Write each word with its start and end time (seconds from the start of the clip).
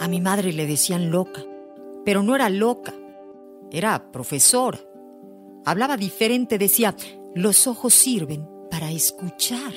A 0.00 0.08
mi 0.08 0.22
madre 0.22 0.54
le 0.54 0.66
decían 0.66 1.10
loca, 1.10 1.42
pero 2.06 2.22
no 2.22 2.34
era 2.34 2.48
loca, 2.48 2.94
era 3.70 4.10
profesora. 4.10 4.78
Hablaba 5.66 5.98
diferente, 5.98 6.56
decía, 6.56 6.96
los 7.34 7.66
ojos 7.66 7.92
sirven 7.92 8.48
para 8.70 8.90
escuchar. 8.90 9.74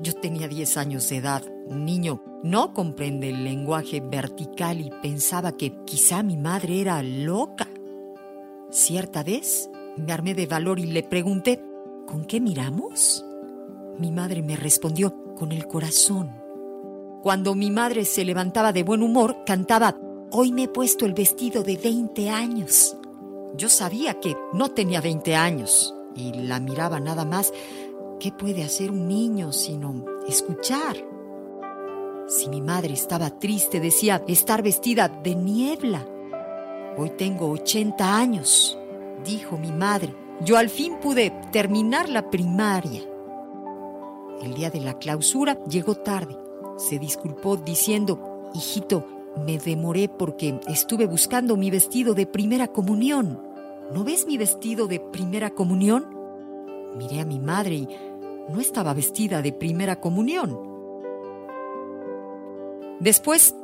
Yo 0.00 0.14
tenía 0.14 0.48
10 0.48 0.78
años 0.78 1.10
de 1.10 1.18
edad. 1.18 1.42
Un 1.66 1.84
niño 1.84 2.22
no 2.44 2.72
comprende 2.72 3.28
el 3.28 3.44
lenguaje 3.44 4.00
vertical 4.00 4.80
y 4.80 4.90
pensaba 5.02 5.52
que 5.52 5.84
quizá 5.84 6.22
mi 6.22 6.38
madre 6.38 6.80
era 6.80 7.02
loca. 7.02 7.68
Cierta 8.70 9.22
vez 9.22 9.68
me 9.98 10.14
armé 10.14 10.34
de 10.34 10.46
valor 10.46 10.78
y 10.78 10.86
le 10.86 11.02
pregunté, 11.02 11.62
¿con 12.06 12.24
qué 12.24 12.40
miramos? 12.40 13.22
Mi 13.98 14.10
madre 14.12 14.42
me 14.42 14.56
respondió, 14.56 15.34
con 15.34 15.52
el 15.52 15.66
corazón. 15.66 16.45
Cuando 17.26 17.56
mi 17.56 17.72
madre 17.72 18.04
se 18.04 18.24
levantaba 18.24 18.72
de 18.72 18.84
buen 18.84 19.02
humor, 19.02 19.38
cantaba, 19.44 19.98
Hoy 20.30 20.52
me 20.52 20.62
he 20.62 20.68
puesto 20.68 21.06
el 21.06 21.12
vestido 21.12 21.64
de 21.64 21.76
20 21.76 22.30
años. 22.30 22.96
Yo 23.56 23.68
sabía 23.68 24.20
que 24.20 24.36
no 24.52 24.68
tenía 24.68 25.00
20 25.00 25.34
años 25.34 25.92
y 26.14 26.32
la 26.34 26.60
miraba 26.60 27.00
nada 27.00 27.24
más. 27.24 27.52
¿Qué 28.20 28.30
puede 28.30 28.62
hacer 28.62 28.92
un 28.92 29.08
niño 29.08 29.50
sino 29.50 30.04
escuchar? 30.28 30.96
Si 32.28 32.48
mi 32.48 32.60
madre 32.60 32.94
estaba 32.94 33.30
triste, 33.30 33.80
decía 33.80 34.22
estar 34.28 34.62
vestida 34.62 35.08
de 35.08 35.34
niebla. 35.34 36.06
Hoy 36.96 37.10
tengo 37.10 37.50
80 37.50 38.18
años, 38.18 38.78
dijo 39.24 39.58
mi 39.58 39.72
madre. 39.72 40.14
Yo 40.42 40.58
al 40.58 40.68
fin 40.68 41.00
pude 41.02 41.32
terminar 41.50 42.08
la 42.08 42.30
primaria. 42.30 43.02
El 44.40 44.54
día 44.54 44.70
de 44.70 44.80
la 44.80 44.96
clausura 44.96 45.58
llegó 45.64 45.96
tarde. 45.96 46.45
Se 46.76 46.98
disculpó 46.98 47.56
diciendo, 47.56 48.50
hijito, 48.54 49.06
me 49.44 49.58
demoré 49.58 50.08
porque 50.08 50.60
estuve 50.68 51.06
buscando 51.06 51.56
mi 51.56 51.70
vestido 51.70 52.14
de 52.14 52.26
primera 52.26 52.68
comunión. 52.68 53.40
¿No 53.92 54.04
ves 54.04 54.26
mi 54.26 54.38
vestido 54.38 54.86
de 54.86 55.00
primera 55.00 55.50
comunión? 55.50 56.06
Miré 56.96 57.20
a 57.20 57.24
mi 57.24 57.38
madre 57.38 57.74
y 57.74 57.88
no 58.48 58.60
estaba 58.60 58.94
vestida 58.94 59.42
de 59.42 59.52
primera 59.52 60.00
comunión. 60.00 60.58
Después 63.00 63.54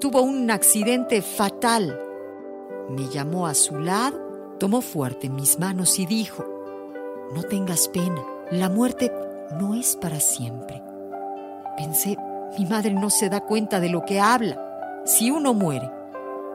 tuvo 0.00 0.22
un 0.22 0.50
accidente 0.50 1.22
fatal. 1.22 1.98
Me 2.88 3.06
llamó 3.08 3.46
a 3.46 3.54
su 3.54 3.78
lado, 3.78 4.56
tomó 4.58 4.80
fuerte 4.80 5.28
mis 5.28 5.58
manos 5.58 5.98
y 5.98 6.06
dijo, 6.06 6.44
no 7.34 7.42
tengas 7.44 7.88
pena, 7.88 8.24
la 8.50 8.68
muerte 8.68 9.12
no 9.58 9.74
es 9.74 9.94
para 9.94 10.18
siempre. 10.18 10.82
Pensé, 11.76 12.16
mi 12.58 12.66
madre 12.66 12.92
no 12.92 13.10
se 13.10 13.28
da 13.28 13.40
cuenta 13.40 13.80
de 13.80 13.88
lo 13.88 14.04
que 14.04 14.20
habla. 14.20 15.02
Si 15.04 15.30
uno 15.30 15.54
muere, 15.54 15.90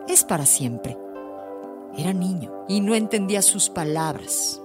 es 0.07 0.23
para 0.23 0.45
siempre. 0.45 0.97
Era 1.97 2.13
niño 2.13 2.65
y 2.67 2.81
no 2.81 2.95
entendía 2.95 3.41
sus 3.41 3.69
palabras. 3.69 4.61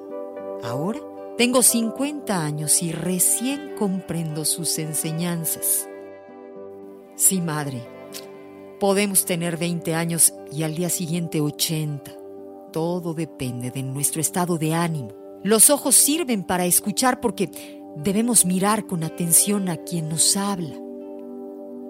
Ahora 0.63 1.01
tengo 1.39 1.63
50 1.63 2.45
años 2.45 2.83
y 2.83 2.93
recién 2.93 3.75
comprendo 3.79 4.45
sus 4.45 4.79
enseñanzas. 4.79 5.89
Sí, 7.15 7.41
madre, 7.41 7.87
podemos 8.79 9.25
tener 9.25 9.57
20 9.57 9.95
años 9.95 10.35
y 10.53 10.65
al 10.65 10.75
día 10.75 10.91
siguiente 10.91 11.41
80. 11.41 12.13
Todo 12.73 13.15
depende 13.15 13.71
de 13.71 13.83
nuestro 13.83 14.21
estado 14.21 14.59
de 14.59 14.75
ánimo. 14.75 15.13
Los 15.43 15.71
ojos 15.71 15.95
sirven 15.95 16.45
para 16.45 16.67
escuchar 16.67 17.21
porque 17.21 17.51
debemos 17.97 18.45
mirar 18.45 18.87
con 18.87 19.05
atención 19.05 19.69
a 19.69 19.79
quien 19.79 20.09
nos 20.09 20.37
habla. 20.37 20.90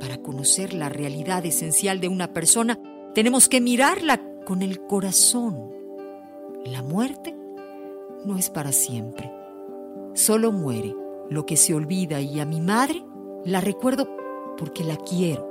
Para 0.01 0.19
conocer 0.23 0.73
la 0.73 0.89
realidad 0.89 1.45
esencial 1.45 2.01
de 2.01 2.09
una 2.09 2.33
persona, 2.33 2.81
tenemos 3.15 3.49
que 3.49 3.61
mirarla 3.61 4.21
con 4.47 4.63
el 4.63 4.81
corazón. 4.81 5.71
La 6.65 6.83
muerte 6.83 7.37
no 8.25 8.39
es 8.39 8.49
para 8.51 8.73
siempre. 8.73 9.31
Solo 10.15 10.53
muere 10.53 10.95
lo 11.29 11.47
que 11.47 11.57
se 11.57 11.75
olvida 11.75 12.21
y 12.21 12.41
a 12.41 12.47
mi 12.47 12.61
madre 12.61 13.05
la 13.45 13.61
recuerdo 13.61 14.09
porque 14.57 14.85
la 14.85 14.97
quiero. 14.97 15.51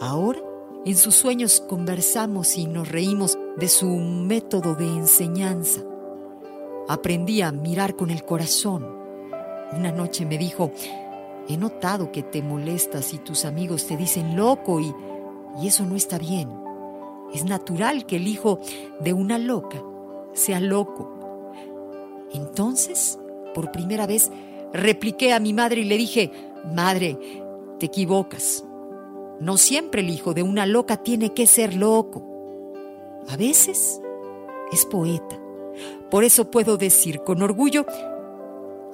Ahora, 0.00 0.40
en 0.84 0.96
sus 0.96 1.14
sueños 1.14 1.60
conversamos 1.60 2.56
y 2.56 2.66
nos 2.66 2.88
reímos 2.88 3.38
de 3.56 3.68
su 3.68 3.88
método 3.88 4.74
de 4.74 4.86
enseñanza. 4.86 5.80
Aprendí 6.88 7.40
a 7.42 7.50
mirar 7.50 7.96
con 7.96 8.10
el 8.10 8.24
corazón. 8.24 8.86
Una 9.72 9.90
noche 9.90 10.24
me 10.26 10.38
dijo, 10.38 10.70
He 11.48 11.56
notado 11.56 12.10
que 12.12 12.22
te 12.22 12.42
molestas 12.42 13.14
y 13.14 13.18
tus 13.18 13.44
amigos 13.44 13.86
te 13.86 13.96
dicen 13.96 14.36
loco 14.36 14.80
y, 14.80 14.92
y 15.60 15.68
eso 15.68 15.84
no 15.84 15.96
está 15.96 16.18
bien. 16.18 16.50
Es 17.32 17.44
natural 17.44 18.06
que 18.06 18.16
el 18.16 18.26
hijo 18.26 18.60
de 19.00 19.12
una 19.12 19.38
loca 19.38 19.82
sea 20.32 20.60
loco. 20.60 21.12
Entonces, 22.32 23.18
por 23.54 23.72
primera 23.72 24.06
vez, 24.06 24.30
repliqué 24.72 25.32
a 25.32 25.40
mi 25.40 25.52
madre 25.52 25.82
y 25.82 25.84
le 25.84 25.96
dije, 25.96 26.32
Madre, 26.74 27.16
te 27.78 27.86
equivocas. 27.86 28.64
No 29.40 29.56
siempre 29.56 30.00
el 30.00 30.10
hijo 30.10 30.34
de 30.34 30.42
una 30.42 30.66
loca 30.66 30.96
tiene 30.96 31.32
que 31.32 31.46
ser 31.46 31.74
loco. 31.74 32.24
A 33.28 33.36
veces 33.36 34.00
es 34.72 34.84
poeta. 34.86 35.38
Por 36.10 36.24
eso 36.24 36.50
puedo 36.50 36.76
decir 36.76 37.20
con 37.20 37.42
orgullo 37.42 37.86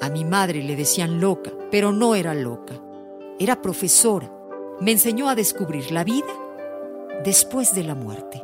a 0.03 0.11
mi 0.11 0.25
madre 0.25 0.65
le 0.65 0.75
decían 0.75 1.21
loca, 1.21 1.53
pero 1.71 1.93
no 1.93 2.17
era 2.17 2.35
loca. 2.35 2.75
Era 3.39 3.63
profesora. 3.63 4.29
Me 4.81 4.91
enseñó 4.91 5.29
a 5.29 5.37
descubrir 5.37 5.93
la 5.93 6.03
vida 6.03 6.27
después 7.25 7.73
de 7.73 7.85
la 7.85 7.95
muerte. 7.95 8.43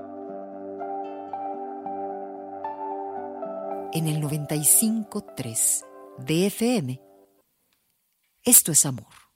En 3.92 4.06
el 4.06 4.22
95.3 4.22 5.84
de 6.18 6.46
FM, 6.46 7.00
esto 8.44 8.70
es 8.70 8.86
amor. 8.86 9.27